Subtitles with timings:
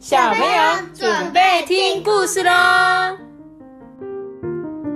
[0.00, 2.50] 小朋友准备听故事喽！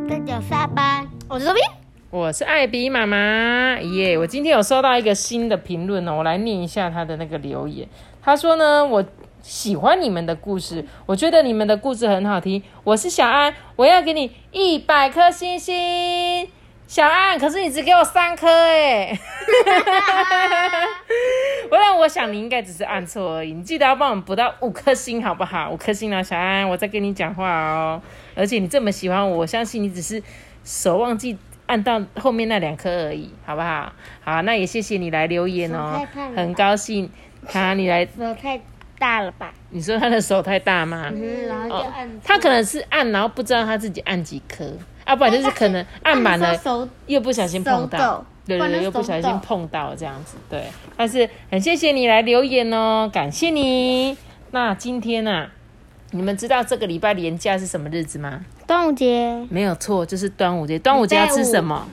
[0.08, 1.62] 大家下班，我是周斌。
[2.08, 7.86] 我是艾比妈妈耶我今天有收到一个新的评论哦，我来念一下他的那个留言。
[8.22, 9.04] 他说呢，我
[9.42, 12.62] 喜欢你们的故事，我觉得你们的故事很好听。
[12.82, 16.48] 我是小安，我要给你一百颗星星。
[16.86, 19.18] 小安，可是你只给我三颗哎！
[21.68, 25.70] 不然我想你应该只是按错而已，你记得要帮我们补到五颗星好不好？
[25.70, 28.00] 五颗星了，小安，我在跟你讲话哦。
[28.36, 30.22] 而且你这么喜欢我，我相信你只是
[30.62, 31.36] 手忘记
[31.66, 33.92] 按到后面那两颗而已，好不好？
[34.22, 37.10] 好，那也谢谢你来留言哦很高兴。
[37.48, 38.60] 看你来，手太
[38.98, 39.52] 大了吧？
[39.70, 41.10] 你说他的手太大吗？
[41.14, 42.20] 嗯，然后就按错。
[42.24, 44.64] 他可能是按，然后不知道他自己按几颗，
[45.04, 50.64] 啊，不然就是可能按满了，手又不小心碰到，对对对，又不小心碰到这样子，对。
[50.96, 54.16] 但是很谢谢你来留言哦，感谢你。
[54.50, 55.50] 那今天呢、啊，
[56.12, 58.44] 你们知道这个礼拜连假是什么日子吗？
[58.66, 60.78] 端午节没有错，就是端午节。
[60.78, 61.86] 端午节要吃什么？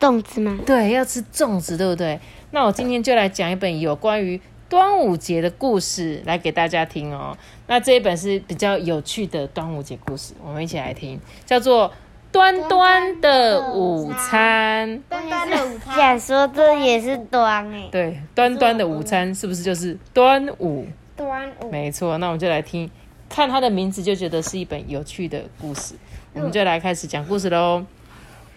[0.00, 0.58] 粽子吗？
[0.66, 2.18] 对，要吃粽子，对不对？
[2.50, 7.36] 那我今天就来讲一本有关于端午节的故事，来给大家听哦。
[7.66, 11.88] 那这一本是比较有趣的端午节故事，我们一起来听，叫做
[12.36, 14.86] 《端端的午餐》。
[15.08, 15.96] 端端的午餐。
[15.96, 17.88] 想说这也是端哎。
[17.90, 20.86] 对，端端的午餐是不是就是端午？
[21.16, 21.70] 端午。
[21.70, 22.90] 没错，那我们就来听，
[23.26, 25.94] 看它的名字就觉得是一本有趣的故事。
[26.34, 27.86] 我们就来开始讲故事喽。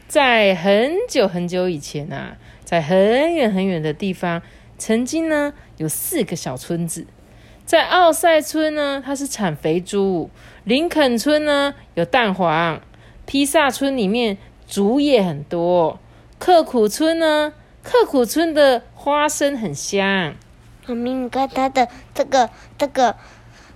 [0.10, 2.36] 在很久很久以前啊，
[2.66, 4.42] 在很远很远的地方，
[4.78, 7.08] 曾经呢有四个小村子。
[7.64, 10.30] 在奥赛村呢，它是产肥猪；
[10.66, 12.82] 林肯村呢有蛋黄；
[13.30, 16.00] 披萨村里面竹叶很多；
[16.40, 20.34] 刻苦村呢，刻苦村的花生很香。
[20.88, 23.16] 妈咪，你看它的这个这个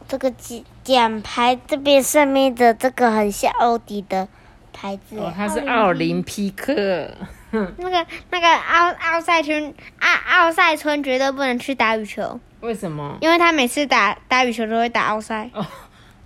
[0.07, 4.27] 这个奖奖牌这边上面的这个很像奥迪的
[4.73, 5.19] 牌子。
[5.19, 7.11] 哦，它是奥林匹克。
[7.51, 13.19] 那个那个奥奥赛村奥奥赛村绝对不能去打羽球，为什么？
[13.21, 15.51] 因为他每次打打羽球都会打奥赛。
[15.53, 15.63] 哦，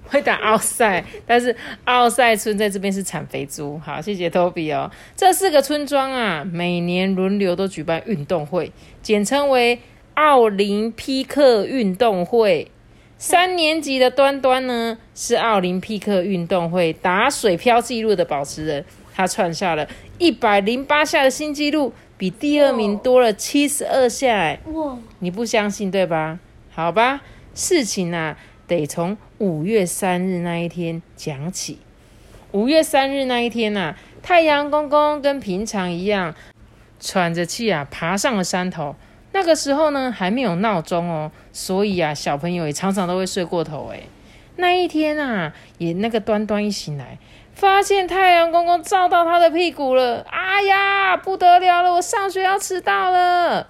[0.08, 3.80] 会打奥赛，但是奥赛村在这边是产肥猪。
[3.80, 4.90] 好，谢谢 Toby 哦。
[5.16, 9.80] 这四个村庄啊，每年轮流都举办运动会，简称为
[10.16, 12.72] 奥林匹克运动会。
[13.20, 18.86] 三年级的端端呢，是奥林匹克运动会打水漂纪录的保持人，
[19.16, 19.88] 他创下了
[20.20, 24.32] 一百零八下的新纪录，比第二名多了七十二下。
[24.32, 24.96] 哎，哇！
[25.18, 26.38] 你不相信对吧？
[26.72, 27.22] 好吧，
[27.56, 31.80] 事情啊，得从五月三日那一天讲起。
[32.52, 36.34] 五月三日那一天呐、啊，太阳公公跟平常一样，
[37.00, 38.96] 喘着气啊，爬上了山头。
[39.34, 43.92] 那个时候呢，还没有闹钟哦，所以啊，小朋友也常常都会睡过头。
[43.94, 44.02] 哎，
[44.56, 47.20] 那一天啊，也那个端端一醒来，
[47.54, 50.26] 发现太阳公公照到他的屁股了。
[50.30, 53.68] 哎呀，不得了了，我上学要迟到了。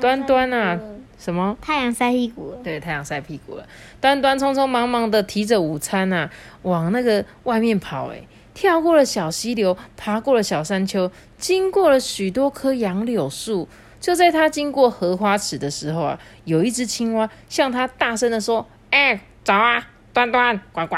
[0.00, 0.78] 端端啊，
[1.18, 1.58] 什么？
[1.60, 2.58] 太阳晒屁股了。
[2.62, 3.66] 对，太阳晒屁股了。
[4.02, 6.28] 端端匆匆忙忙的提着午餐啊，
[6.62, 8.08] 往那个外面跑。
[8.08, 13.68] 哎，跳过了小溪流，爬过了小山丘，经过了许多棵杨柳树。
[14.00, 20.96] 就在他经过荷花池的时候啊，有一只青蛙向他大声的说：“哎、早啊，端端，呱呱。”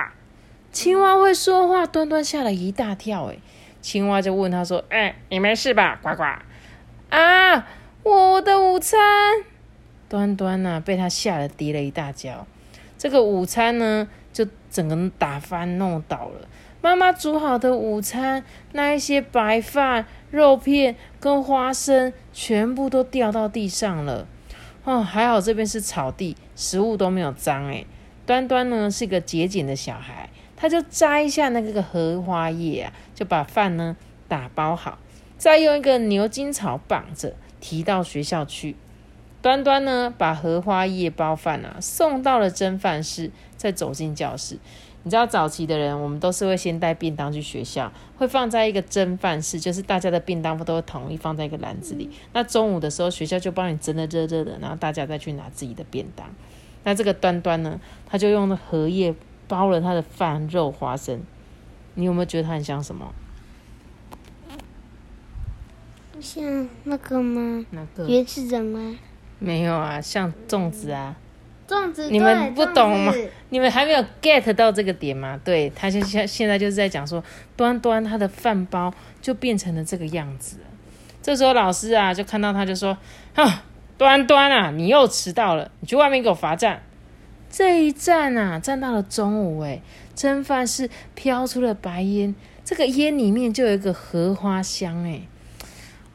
[0.73, 3.27] 青蛙会说话，端端吓了一大跳。
[3.27, 3.37] 哎，
[3.83, 6.01] 青蛙就问他说：“哎、你没事吧？
[6.03, 6.23] 呱呱。”
[7.15, 7.67] 啊，
[8.03, 8.99] 我的午餐。
[10.09, 12.47] 端端呐、啊，被他吓得跌了一大跤。
[13.05, 16.49] 这个午餐呢，就整个打翻弄倒了。
[16.81, 18.43] 妈妈煮好的午餐，
[18.73, 24.27] 那一些白饭、肉片跟花生，全部都掉到地上了。
[24.85, 27.67] 哦，还好这边是草地，食物都没有脏。
[27.67, 27.87] 诶，
[28.25, 33.95] 端端呢是个节俭的小孩，他就摘一下那个荷花叶啊，就把饭呢
[34.27, 34.99] 打包好，
[35.37, 38.77] 再用一个牛筋草绑着，提到学校去。
[39.45, 44.59] 端端呢，把荷花叶包饭啊送到了蒸饭室，再走进教室。
[45.03, 52.09] 你知道早期的人，我们都是会先带便当去学校，会放在一个蒸饭室，就是大家的便当都会统一放在一个篮子里。
[52.33, 56.27] 那中午的时候，学校就帮你蒸的热热的，然后大家再去拿自己的便当。
[56.85, 59.15] 那这个端端呢，他就用荷叶
[59.47, 61.21] 包了他的饭、肉、花生。
[61.93, 63.13] 你有没有觉得它很像什么？
[66.19, 67.67] 像那个吗？
[67.73, 68.97] 那个原始人吗？
[69.39, 71.17] 没有啊，像粽子啊。
[71.67, 73.13] 粽子，你们不懂吗？
[73.49, 75.41] 你们还没有 get 到这个点吗？
[75.43, 77.25] 对，他现现现在就是在讲说，
[77.57, 78.93] 端端他的饭包
[79.23, 80.65] 就变成了这个样子了。
[81.23, 82.99] 这时候老师啊就看到他就说
[83.35, 83.65] ：“啊，
[83.97, 86.83] 端端啊，你又迟到了，你去外面给我罚站。”
[87.49, 89.81] 这一站啊，站到了中午，哎，
[90.15, 95.23] 蒸饭是飘出了白烟，这个烟里面就有一个荷花香，哎，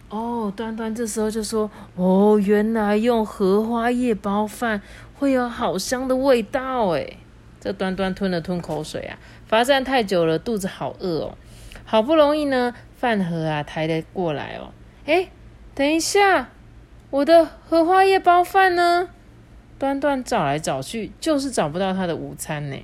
[0.09, 4.81] 哦，端端这时候就说：“哦，原来用荷花叶包饭
[5.17, 7.17] 会有好香的味道，哎。”
[7.61, 11.37] 这端端吞了吞口水啊，罚站太久了，肚子好饿哦。
[11.83, 14.71] 好不容易呢，饭盒啊抬得过来哦。
[15.05, 15.29] 哎，
[15.75, 16.49] 等一下，
[17.09, 19.09] 我的荷花叶包饭呢？
[19.77, 22.77] 端端找来找去，就是找不到他的午餐呢。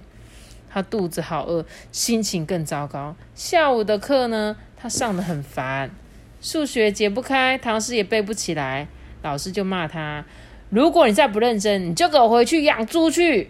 [0.70, 3.16] 他肚子好饿，心情更糟糕。
[3.34, 5.90] 下午的课呢，他上的很烦，
[6.46, 8.88] 数学解不开，唐诗也背不起来，
[9.24, 10.24] 老师就骂他：
[10.70, 13.50] 如果你再不认真，你就给我回去养猪去。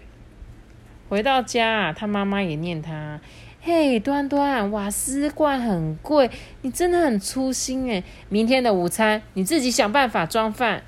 [1.09, 3.19] 回到家，他妈妈也念他
[3.59, 6.31] ：“嘿，端端，瓦斯罐很贵，
[6.61, 8.01] 你真的很粗心诶。
[8.29, 10.83] 明天的午餐你自己想办法装饭。”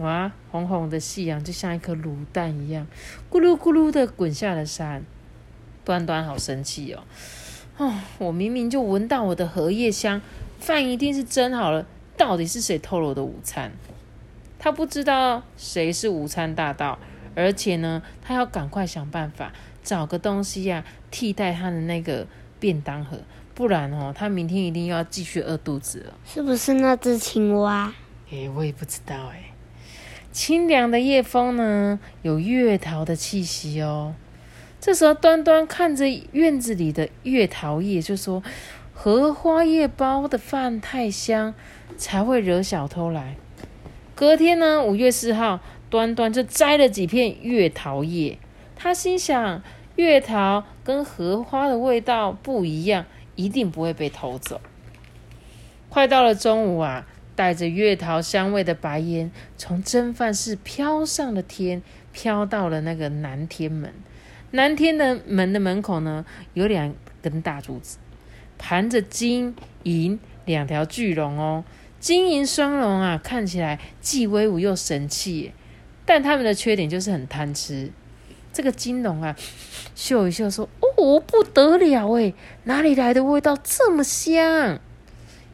[0.00, 2.86] 哇，红红的夕阳就像一颗卤蛋一样，
[3.30, 5.04] 咕噜咕噜的滚下了山。
[5.84, 7.02] 端端好生气哦！
[7.76, 10.20] 哦，我明明就闻到我的荷叶香，
[10.60, 11.86] 饭一定是蒸好了。
[12.16, 13.72] 到底是谁偷了我的午餐？
[14.58, 16.98] 他不知道谁是午餐大盗。
[17.36, 19.52] 而且呢，他要赶快想办法
[19.84, 22.26] 找个东西呀，替代他的那个
[22.58, 23.18] 便当盒，
[23.54, 26.14] 不然哦，他明天一定要继续饿肚子了。
[26.26, 27.94] 是不是那只青蛙？
[28.30, 29.44] 诶，我也不知道诶。
[30.32, 34.14] 清凉的夜风呢，有月桃的气息哦。
[34.80, 38.42] 这时候，端端看着院子里的月桃叶，就说
[39.02, 41.54] ：“荷花叶包的饭太香，
[41.96, 43.36] 才会惹小偷来。”
[44.14, 45.60] 隔天呢，五月四号。
[45.88, 48.38] 端端就摘了几片月桃叶，
[48.76, 49.60] 他心想：
[49.96, 54.60] 月桃跟荷花的味道不一样，一定不会被偷走。
[55.88, 61.82] 快到了中午啊，带着月桃香味的白烟从蒸饭室飘上了天，
[62.12, 63.92] 飘到了那个南天门。
[64.52, 66.24] 南天的门的门口呢，
[66.54, 67.98] 有两根大柱子，
[68.60, 71.64] 盘着金银两条巨龙哦，
[71.98, 75.52] 金银双龙啊，看起来既威武又神气。
[76.04, 77.90] 但他们的缺点就是很贪吃。
[78.52, 79.34] 这个金龙啊，
[79.96, 82.34] 嗅一嗅说：“哦，不得了诶，
[82.64, 84.78] 哪里来的味道这么香？”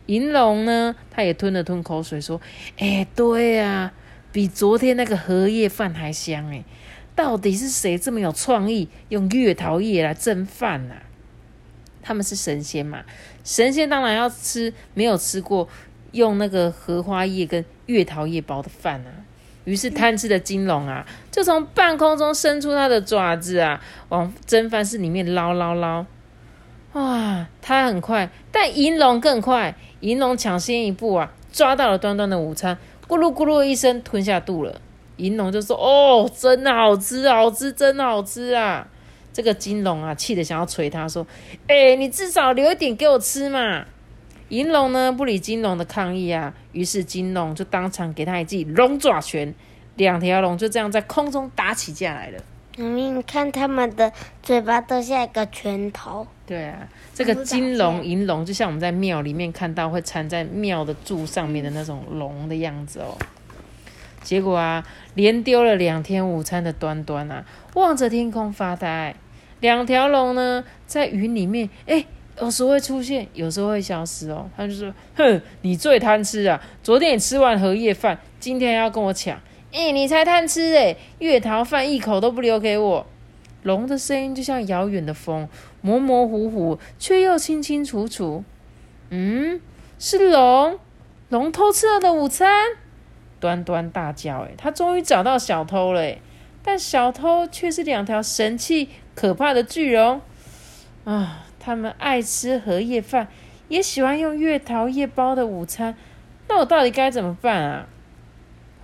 [0.07, 2.41] 银龙呢，他也吞了吞口水说
[2.79, 3.93] ：“哎，对啊，
[4.33, 6.65] 比昨天那个荷叶饭还香诶。
[7.15, 10.95] 到底是谁这么有创意，用月桃叶来蒸饭呐？
[12.07, 13.03] 他们是神仙嘛？
[13.43, 15.69] 神仙当然要吃没有吃过
[16.13, 19.11] 用那个荷花叶跟月桃叶包的饭啊。”
[19.65, 26.07] 于是贪吃的金龙啊，就从半空中伸出它的爪子啊，往蒸饭室里面捞捞捞。
[26.93, 29.75] 哇，它很快，但银龙更快。
[30.01, 34.81] 银龙抢先一步啊，抓到了端端的午餐，咕噜咕噜一声吞下肚了。
[35.17, 38.87] 银龙就说：“哦，真好吃，好吃，真好吃啊！”
[39.37, 41.27] 这个金龙啊，气得想要捶他说
[41.69, 43.85] ：“哎，你至少留一点给我吃嘛！”
[44.49, 49.55] 银龙呢不理金龙的抗议啊，于是金龙就当场给他一记龙爪拳，
[49.97, 52.43] 两条龙就这样在空中打起架来了。
[52.77, 54.11] 你看他们的
[54.43, 56.27] 嘴巴都像一个拳头。
[56.47, 63.15] 对啊，这个金龙、银龙就像我们在庙里面看到会缠在庙的柱上面的那种龙的样子哦。
[64.23, 64.83] 结果啊，
[65.13, 67.45] 连丢了两天午餐的端端啊，
[67.75, 69.15] 望着天空发呆。
[69.67, 72.05] 两条龙呢，在云里面，哎。
[72.39, 74.47] 有时候会出现，有时候会消失哦。
[74.55, 76.63] 他就说：“哼，你最贪吃啊！
[76.83, 79.41] 昨天你吃完荷叶饭，今天要跟我抢。
[79.73, 80.95] 哎，你才贪吃哎！
[81.19, 83.07] 月桃饭一口都不留给我。”
[83.65, 85.49] 龙的声音就像遥远的风，
[85.81, 88.45] 模模糊糊，却又清清楚楚。
[89.09, 89.59] 嗯，
[89.99, 90.79] 是龙，
[91.31, 92.67] 龙偷吃了的午餐。
[93.41, 96.03] 端端大叫：“哎，他终于找到小偷了！
[96.67, 100.21] 但小偷却是两条神气可怕的巨龙
[101.05, 103.29] 啊！”他们爱吃荷叶饭，
[103.69, 105.97] 也喜欢用月桃叶包的午餐。
[106.49, 107.87] 那我到底该怎么办啊？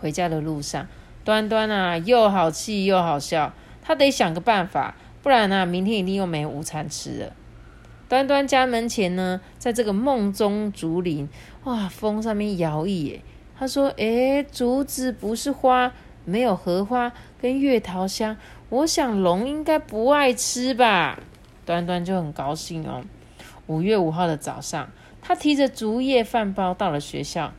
[0.01, 0.89] 回家的路上，
[1.25, 3.53] 端端啊，又好气又好笑。
[3.83, 7.33] 他得想个办法，不然呢，明天一定又没午餐吃了。
[8.09, 11.29] 端端家门前呢，在这个梦中竹林，
[11.62, 13.21] 哇，风上面摇曳。
[13.57, 15.93] 他说：“诶，竹子不是花，
[16.25, 17.12] 没有荷花
[17.43, 18.37] 跟月桃香，
[18.71, 21.19] 我想龙应该不爱吃吧。”
[21.67, 23.03] 端端就很高兴哦。
[23.67, 24.89] 五月五号的早上，
[25.21, 27.53] 他提着竹叶饭包到了学校，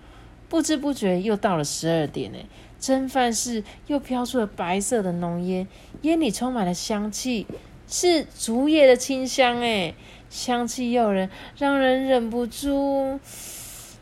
[0.47, 2.37] 不知不觉又到了十二点呢。
[2.79, 5.67] 蒸饭室又飘出了白色的浓烟，
[6.01, 7.47] 烟里充满了香气，
[7.87, 9.93] 是竹叶的清香哎，
[10.29, 13.19] 香气诱人，让人忍不住。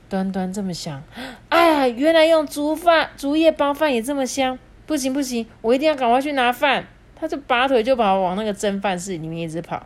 [0.10, 1.04] 端端这么想，
[1.50, 6.86] 哎呀，原来用竹饭竹叶包饭也这么香，不行不行，我一定要赶快去拿饭。
[7.16, 9.86] 他就拔腿就跑往那个蒸饭室里面一直跑，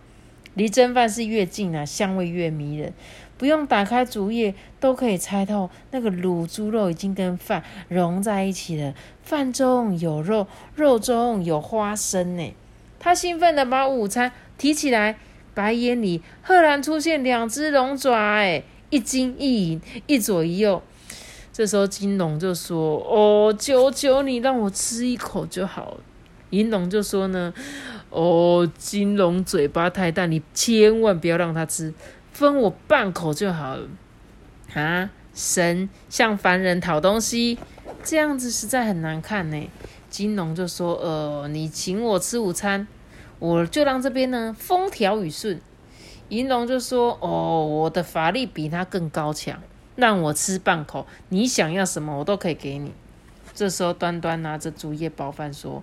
[0.54, 2.94] 离蒸饭室越近啊，香味越迷人。
[3.38, 8.94] 不用打开竹叶，都可以猜透那个卤猪肉已经跟饭融在一起了。
[9.22, 12.54] 饭中有肉，肉中有花生呢。
[12.98, 15.18] 他兴奋的把午餐提起来，
[15.54, 20.82] 白眼里赫然出现两只龙爪，哎，一金一银，一左一右。
[21.58, 25.98] 这时候金龙就说：“哦，求求你让我吃一口就好了。”
[26.52, 27.54] 银龙就说呢
[28.12, 31.94] ：“哦，金龙嘴巴太大，你千万不要让他吃。”
[32.34, 33.88] 分我半口就好了
[34.74, 35.10] 啊！
[35.34, 37.58] 神向凡人讨东西，
[38.04, 39.70] 这样子实在很难看呢。
[40.10, 42.86] 金龙就说：“呃，你请我吃午餐，
[43.40, 45.62] 我就让这边呢风调雨顺。”
[46.28, 49.58] 银龙就说：“哦，我的法力比他更高强，
[49.96, 52.94] 让我吃半口，你想要什么我都可以给你。”
[53.54, 55.82] 这时候端端拿着竹叶包饭说：“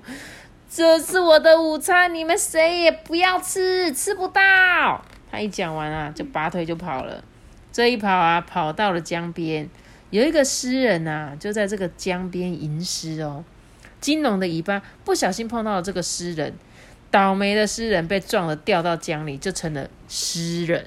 [0.69, 7.25] 这是我的午餐，你们谁也不要吃，吃不到。”他一讲完啊，就拔腿就跑了。
[7.73, 9.66] 这一跑啊，跑到了江边，
[10.11, 13.42] 有一个诗人呐，就在这个江边吟诗哦。
[13.99, 16.52] 金龙的尾巴不小心碰到了这个诗人，
[17.11, 20.87] 倒霉的诗人被撞了，掉到江里，就成了诗人。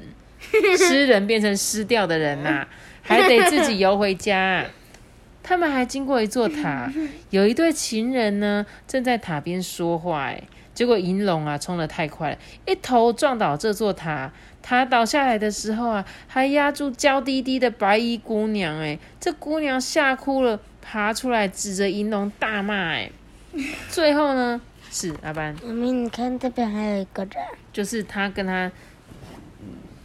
[0.77, 2.67] 诗人变成失掉的人呐，
[3.01, 4.65] 还得自己游回家。
[5.43, 6.91] 他们还经过一座塔，
[7.29, 10.25] 有一对情人呢，正在塔边说话。
[10.25, 10.41] 哎。
[10.73, 14.29] 结果银龙啊冲得太快了，一头撞倒这座塔。
[14.61, 18.77] 塔倒下来的时候啊，还压住娇滴滴的白衣姑娘。
[18.81, 22.75] 哎，这姑娘吓哭了，爬出来指着银龙大骂。
[22.89, 23.09] 哎，
[23.89, 24.59] 最后呢，
[24.91, 25.55] 是阿班。
[25.63, 27.31] 妈咪，你看这边还有一个人，
[27.71, 28.69] 就是他跟他，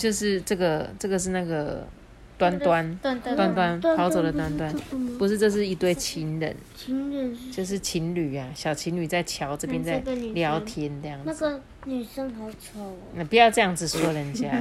[0.00, 1.87] 就是这个，这个是那个。
[2.40, 3.21] 端端端
[3.54, 4.75] 端跑走了，端端
[5.19, 9.99] 不是，这是一对情人，情人就是情侣啊，小情侣在桥这边在
[10.33, 11.25] 聊天这样子。
[11.26, 12.97] 那个女生好丑哦！
[13.14, 14.59] 那不要这样子说人家。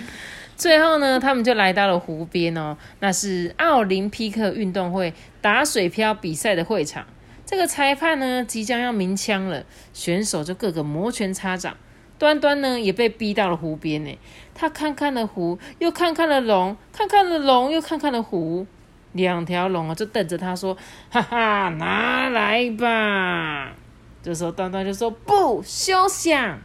[0.56, 7.06] 最后呢，他们就来到了湖边哦，那是奥林匹克运动会打水漂比赛的会场。
[7.44, 11.76] 这个裁判呢，即将要鸣枪了，选手就个个摩拳擦掌。
[12.18, 14.18] 端端呢也被逼到了湖边呢，
[14.54, 18.66] 他看看了湖，又看看了龙，看看了龙，又看看了湖，
[19.12, 20.76] 两条龙啊就瞪着他说
[21.08, 23.72] ：“哈哈，拿来吧！”
[24.20, 26.58] 这时候端端就说：“不，休想！”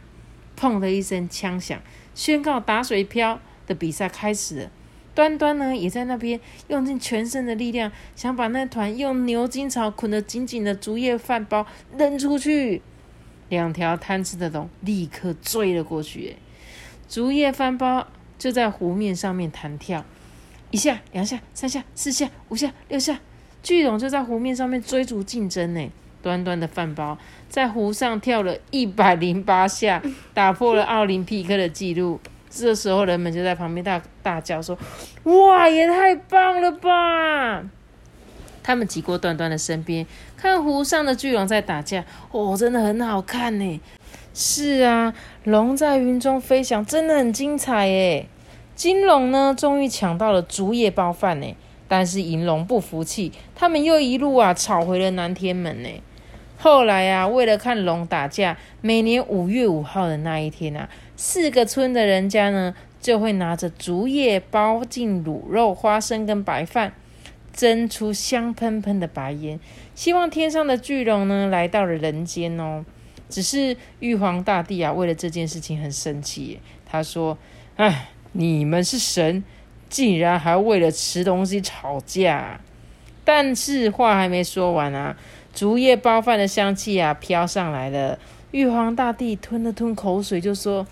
[0.58, 1.80] 砰的一声枪响，
[2.14, 4.70] 宣告打水漂的比赛开始了。
[5.14, 11.64] 端端呢也在那边用尽全身的力量，想把那团用牛筋草捆得紧紧的竹叶饭包
[11.96, 12.82] 扔出去。
[13.54, 16.36] 两条贪吃的龙立刻追了过去，
[17.08, 18.06] 竹叶翻包
[18.36, 20.04] 就在湖面上面弹跳，
[20.70, 23.20] 一下、两下、三下、四下、五下、六下，
[23.62, 25.90] 巨龙就在湖面上面追逐竞争呢。
[26.20, 27.18] 端端的饭包
[27.50, 32.18] 在湖上跳了一百零八下，打破了奥林匹克的纪录。
[32.48, 34.78] 这时候人们就在旁边大大叫说
[35.24, 37.62] ：“哇，也太棒了吧！”
[38.64, 40.04] 他们挤过段段的身边，
[40.36, 43.80] 看湖上的巨龙在打架，哦，真的很好看呢。
[44.32, 48.26] 是啊，龙在云中飞翔，真的很精彩耶。
[48.74, 51.54] 金龙呢，终于抢到了竹叶包饭呢。
[51.86, 55.88] 但是银龙不服气，他们又一路啊吵回了南天门呢。
[56.56, 66.94] 后来啊，为了看龙打架，每年五月五号的那一天啊，四个村的人家呢，就会拿着竹叶包进卤肉、花生跟白饭。
[67.54, 69.58] 蒸出香喷喷的白烟，
[69.94, 72.84] 希望天上的巨龙呢来到了人间哦。
[73.30, 76.60] 只是玉皇大帝啊，为了这件事情很生气。
[76.84, 77.38] 他说
[77.76, 79.42] ：“哎，你们是神，
[79.88, 82.60] 竟然还为了吃东西吵架。”
[83.24, 85.16] 但是话还没说完啊，
[85.54, 88.18] 竹叶包饭的香气啊飘上来了。
[88.50, 90.86] 玉皇大帝吞了吞口水，就说：“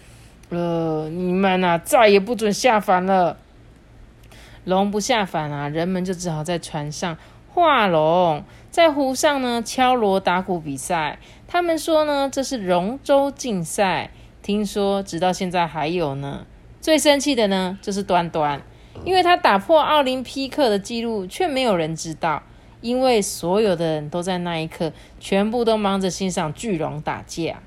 [0.49, 3.37] 呃，你们啊，再也不准下凡了。”
[4.65, 7.17] 龙不下凡啊，人们就只好在船上
[7.53, 11.19] 画龙，在湖上呢敲锣打鼓比赛。
[11.49, 14.11] 他们说呢，这是龙舟竞赛。
[14.41, 16.47] 听说直到现在还有呢。
[16.81, 18.61] 最生气的呢，就是端端，
[19.05, 22.43] 因为他打破奥林匹克的记录，却没有人知道，
[22.81, 27.61] 因为所有的人都在那一刻全部都忙着欣赏巨龙打架。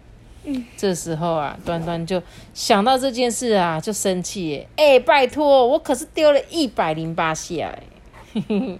[0.77, 2.21] 这时候啊，端端就
[2.53, 4.67] 想到这件事啊，就生气耶！
[4.75, 7.75] 哎，拜托，我可是丢了一百零八下
[8.35, 8.79] 哎！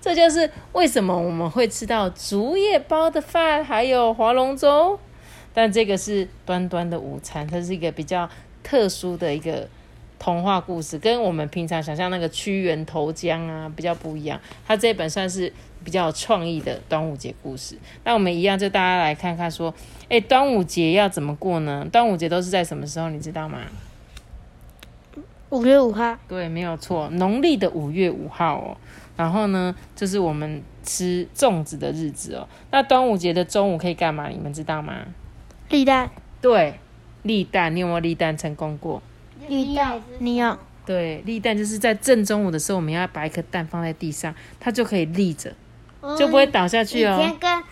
[0.00, 4.98] 这就是为什么我们会吃到竹叶包的饭，还有划龙舟。
[5.52, 8.28] 但这个是端端的午餐，它是一个比较
[8.62, 9.68] 特殊的一个
[10.18, 14.40] 童话故事，跟我们平常想象那个屈原投江啊比较不一样。
[14.66, 15.52] 它这本算是
[15.84, 17.76] 比较有创意的端午节故事。
[18.04, 19.74] 那我们一样，就大家来看看说，
[20.08, 21.86] 哎，端午节要怎么过呢？
[21.90, 23.10] 端午节都是在什么时候？
[23.10, 23.60] 你知道吗？
[25.50, 26.16] 五月五号。
[26.28, 28.76] 对，没有错，农历的五月五号哦。
[29.16, 32.48] 然后呢，就是我们吃粽子的日子哦。
[32.70, 34.28] 那端午节的中午可以干嘛？
[34.28, 34.94] 你们知道吗？
[35.68, 36.10] 立蛋。
[36.40, 36.74] 对，
[37.22, 37.74] 立蛋。
[37.74, 39.02] 你有没有立蛋成功过？
[39.48, 40.56] 立蛋，你有。
[40.86, 45.52] 对，立蛋就是在正中午的时候，我们要把一颗蛋放在地上，它就可以立着，
[46.18, 47.18] 就不会倒下去哦。
[47.18, 47.62] 以前跟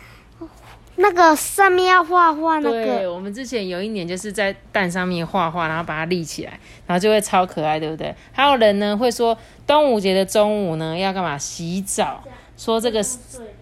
[0.97, 2.85] 那个上面要画画那个。
[2.85, 8.14] 对，我们之前有一年就是在蛋上面画画，然后把它立起来，然后就会超可爱，对不对？
[8.32, 11.38] 还有人呢会说，端午节的中午呢要干嘛？
[11.38, 12.23] 洗澡。
[12.56, 13.00] 说这个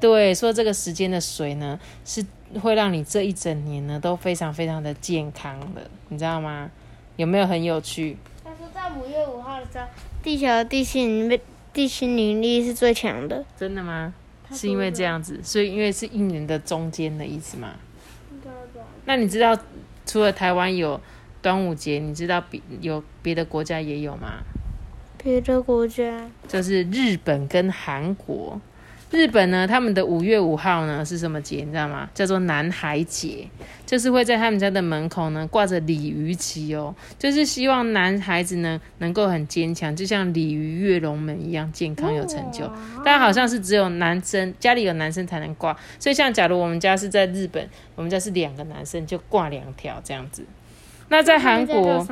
[0.00, 2.24] 对，说这个时间的水呢是
[2.62, 6.70] 会让你这一整年呢都非常非常的健康的，你知道吗？
[7.16, 8.16] 有没有很有趣？
[8.42, 9.84] 他说在五月五号的时候，
[10.22, 11.40] 地球的地心引
[11.74, 13.44] 地心引力是最强的。
[13.58, 14.14] 真的吗？
[14.52, 17.74] 是因为这样子，所以因为是一年的中间的意思嘛？
[19.04, 19.56] 那你知道
[20.04, 21.00] 除了台湾有
[21.40, 24.42] 端午节，你知道别有别的国家也有吗？
[25.18, 28.60] 别的国家就是日本跟韩国。
[29.12, 31.58] 日本呢，他们的五月五号呢是什么节？
[31.58, 32.10] 你知道吗？
[32.12, 33.48] 叫做男孩节，
[33.86, 42.68] 就是会在他们家的门口呢挂着鲤鱼旗哦，就是希望男孩子呢能够很坚强，就像鲤鱼跃龙门一样健康有成就。
[43.04, 50.44] 但好像是只有男生家里有男生才能挂，所以像假如我们家是在日本，我们家是两个男生就挂两条这样子。
[51.08, 52.04] 那在韩国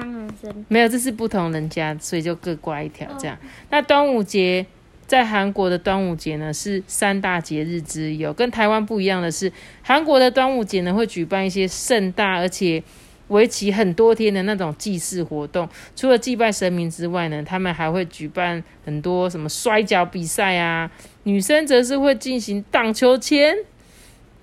[0.69, 3.37] 没有，这是不同人家，所以就各挂一条这样。
[3.71, 4.65] 那端午节。
[5.07, 8.25] 在韩国的端午节呢，是三大节日之一。
[8.33, 12.83] 跟台湾不一样的是，韩国的端午节呢会举办一些盛大而且
[13.29, 15.69] 为期很多天的那种祭祀活动。
[15.95, 20.91] 除了祭拜神明之外呢，他们还会举办很多什么摔跤比赛啊，
[21.25, 23.55] 女生则是会进行荡秋千。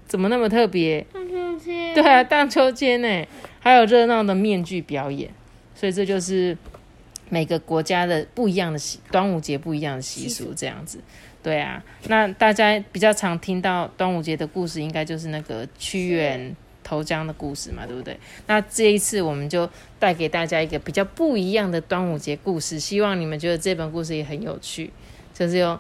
[0.08, 1.06] 怎么那么特别？
[1.12, 1.94] 荡秋千。
[1.96, 3.26] 对啊，荡秋千呢，
[3.60, 5.32] 还有热闹的面具表演。
[5.74, 6.56] 所以这就是。
[7.32, 11.00] 每个国家的不一样的习，端午节不一样的习俗，这样子，
[11.42, 11.82] 对啊。
[12.08, 18.20] 那大家比较常听到端午节的故事，应该就是那个屈原投江的故事嘛，对不对？
[18.48, 24.92] 那这一次我们就带给大家一个比较不一样的端午节故事，希望你们觉得这本故事也很有趣，
[25.34, 25.80] 就是用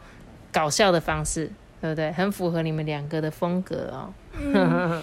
[0.53, 2.11] 搞笑的方式，对不对？
[2.11, 4.13] 很符合你们两个的风格哦。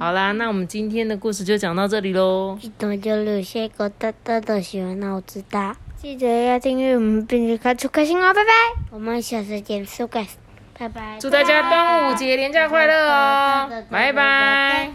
[0.00, 2.58] 好啦，那我们今天的故事就讲到这里喽。
[2.60, 5.76] 记得就留下一个大大的喜欢，那我知道。
[5.96, 8.50] 记得要订阅我们，并且开出开心哦，拜拜！
[8.90, 10.28] 我们下次见，so guys，
[10.78, 11.00] 拜拜！
[11.20, 14.88] 祝大家端午节连假快乐哦，拜拜！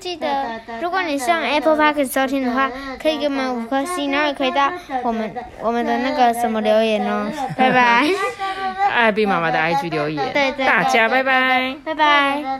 [0.00, 8.04] 记得，如果你是用 Apple Park 收听的话，可以给我们五颗星，然后也可以到我们我们的那个什么留言哦，拜拜！
[8.92, 12.56] 艾比妈妈的 IG 留言，对对，大家拜拜，拜拜。